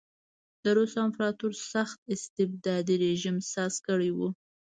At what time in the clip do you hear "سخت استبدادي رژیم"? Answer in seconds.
1.73-3.37